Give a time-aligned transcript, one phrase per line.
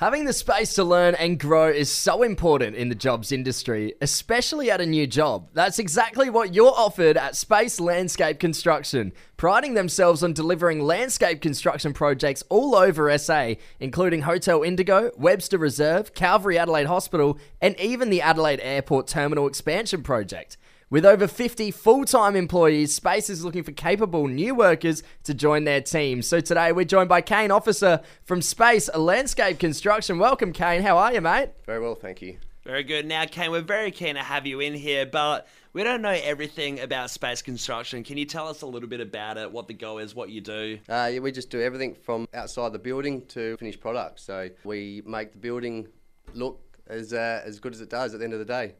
[0.00, 4.70] Having the space to learn and grow is so important in the jobs industry, especially
[4.70, 5.50] at a new job.
[5.52, 11.92] That's exactly what you're offered at Space Landscape Construction, priding themselves on delivering landscape construction
[11.92, 18.22] projects all over SA, including Hotel Indigo, Webster Reserve, Calvary Adelaide Hospital, and even the
[18.22, 20.56] Adelaide Airport Terminal Expansion Project.
[20.90, 25.62] With over 50 full time employees, Space is looking for capable new workers to join
[25.62, 26.20] their team.
[26.20, 30.18] So today we're joined by Kane Officer from Space Landscape Construction.
[30.18, 30.82] Welcome, Kane.
[30.82, 31.50] How are you, mate?
[31.64, 32.38] Very well, thank you.
[32.64, 33.06] Very good.
[33.06, 36.80] Now, Kane, we're very keen to have you in here, but we don't know everything
[36.80, 38.02] about space construction.
[38.02, 40.40] Can you tell us a little bit about it, what the go is, what you
[40.40, 40.80] do?
[40.88, 44.18] Uh, yeah, we just do everything from outside the building to finished product.
[44.18, 45.86] So we make the building
[46.34, 48.74] look as, uh, as good as it does at the end of the day.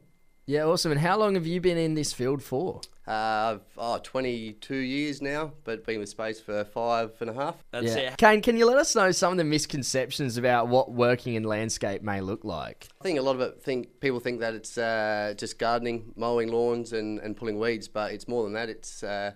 [0.45, 0.91] Yeah, awesome.
[0.91, 2.81] And how long have you been in this field for?
[3.07, 7.55] Uh, oh, 22 years now, but been with Space for five and a half.
[7.71, 8.13] That's yeah.
[8.13, 8.17] it.
[8.17, 12.03] Kane, can you let us know some of the misconceptions about what working in landscape
[12.03, 12.87] may look like?
[12.99, 16.51] I think a lot of it think people think that it's uh, just gardening, mowing
[16.51, 18.69] lawns, and, and pulling weeds, but it's more than that.
[18.69, 19.31] It's uh,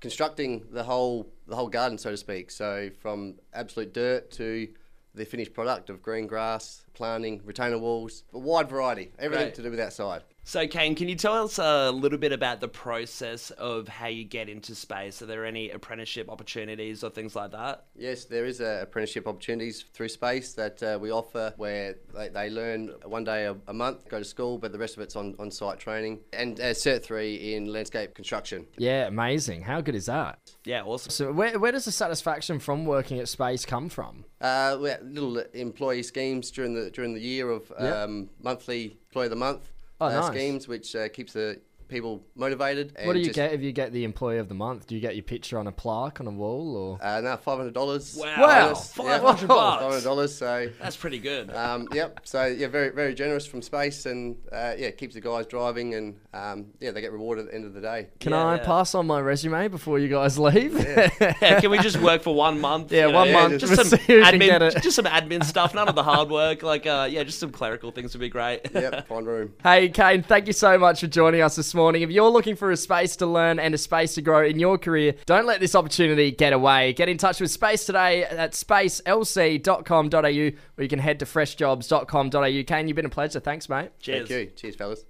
[0.00, 2.50] constructing the whole the whole garden, so to speak.
[2.50, 4.68] So from absolute dirt to
[5.14, 9.54] the finished product of green grass, planting, retainer walls, a wide variety, everything Right.
[9.54, 10.22] to do with outside.
[10.50, 14.24] So, Kane, can you tell us a little bit about the process of how you
[14.24, 15.22] get into space?
[15.22, 17.84] Are there any apprenticeship opportunities or things like that?
[17.94, 22.50] Yes, there is uh, apprenticeship opportunities through Space that uh, we offer where they, they
[22.50, 25.36] learn one day a, a month, go to school, but the rest of it's on,
[25.38, 26.18] on site training.
[26.32, 28.66] And uh, Cert 3 in landscape construction.
[28.76, 29.62] Yeah, amazing.
[29.62, 30.40] How good is that?
[30.64, 31.12] Yeah, awesome.
[31.12, 34.24] So, where, where does the satisfaction from working at Space come from?
[34.40, 38.02] Uh, we have little employee schemes during the during the year of Yeah.
[38.02, 40.26] um, monthly employee of the month Oh, nice.
[40.34, 41.60] schemes, which uh, keeps the
[41.90, 42.96] people motivated.
[43.04, 44.86] What do you just, get if you get the Employee of the Month?
[44.86, 47.58] Do you get your picture on a plaque on a wall, or Uh, no, five
[47.58, 48.16] hundred dollars.
[48.18, 48.74] Wow, Wow.
[48.74, 49.82] five hundred Five bucks.
[49.84, 50.34] hundred dollars.
[50.34, 50.70] So.
[50.80, 51.54] That's pretty good.
[51.54, 52.20] Um, yep.
[52.24, 56.16] So yeah, very very generous from space, and uh, yeah, keeps the guys driving, and
[56.32, 58.08] um, yeah, they get rewarded at the end of the day.
[58.20, 58.64] can Yeah, I yeah.
[58.64, 60.74] pass on my resume before you guys leave?
[60.78, 62.92] yeah, can we just work for one month?
[62.92, 64.82] Yeah, you one month, Just just some see if we can get admin, it.
[64.82, 65.74] just some admin stuff.
[65.74, 66.62] None of the hard work.
[66.62, 68.60] Like, uh, yeah, just some clerical things would be great.
[68.72, 69.08] Yep.
[69.08, 69.52] Find room.
[69.62, 72.02] Hey, Kane, thank you so much for joining us this morning.
[72.02, 74.76] If you're looking for a space to learn and a space to grow in your
[74.76, 76.92] career, don't let this opportunity get away.
[76.92, 82.62] Get in touch with Space today at spacelc.com.au or you can head to freshjobs.com.au.
[82.64, 83.40] Kane, you've been a pleasure.
[83.40, 83.90] Thanks, mate.
[83.98, 84.28] Cheers.
[84.28, 84.52] Thank you.
[84.54, 85.04] Cheers, fellas.